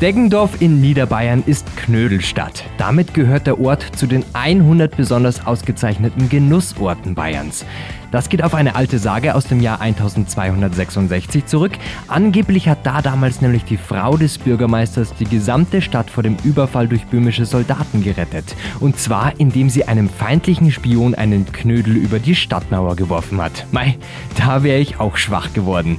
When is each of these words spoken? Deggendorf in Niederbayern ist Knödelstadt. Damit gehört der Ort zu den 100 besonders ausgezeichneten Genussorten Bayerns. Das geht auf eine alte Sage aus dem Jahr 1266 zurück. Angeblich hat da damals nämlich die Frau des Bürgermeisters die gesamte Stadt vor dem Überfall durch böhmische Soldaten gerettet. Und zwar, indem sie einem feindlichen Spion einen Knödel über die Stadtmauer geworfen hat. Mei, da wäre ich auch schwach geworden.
Deggendorf 0.00 0.62
in 0.62 0.80
Niederbayern 0.80 1.42
ist 1.44 1.66
Knödelstadt. 1.76 2.62
Damit 2.76 3.14
gehört 3.14 3.48
der 3.48 3.58
Ort 3.58 3.82
zu 3.96 4.06
den 4.06 4.24
100 4.32 4.96
besonders 4.96 5.44
ausgezeichneten 5.44 6.28
Genussorten 6.28 7.16
Bayerns. 7.16 7.64
Das 8.12 8.28
geht 8.28 8.44
auf 8.44 8.54
eine 8.54 8.76
alte 8.76 9.00
Sage 9.00 9.34
aus 9.34 9.46
dem 9.46 9.60
Jahr 9.60 9.80
1266 9.80 11.46
zurück. 11.46 11.72
Angeblich 12.06 12.68
hat 12.68 12.86
da 12.86 13.02
damals 13.02 13.40
nämlich 13.40 13.64
die 13.64 13.76
Frau 13.76 14.16
des 14.16 14.38
Bürgermeisters 14.38 15.14
die 15.14 15.24
gesamte 15.24 15.82
Stadt 15.82 16.10
vor 16.10 16.22
dem 16.22 16.36
Überfall 16.44 16.86
durch 16.86 17.04
böhmische 17.06 17.44
Soldaten 17.44 18.04
gerettet. 18.04 18.54
Und 18.78 19.00
zwar, 19.00 19.32
indem 19.40 19.68
sie 19.68 19.88
einem 19.88 20.08
feindlichen 20.08 20.70
Spion 20.70 21.16
einen 21.16 21.50
Knödel 21.50 21.96
über 21.96 22.20
die 22.20 22.36
Stadtmauer 22.36 22.94
geworfen 22.94 23.42
hat. 23.42 23.66
Mei, 23.72 23.98
da 24.36 24.62
wäre 24.62 24.78
ich 24.78 25.00
auch 25.00 25.16
schwach 25.16 25.52
geworden. 25.54 25.98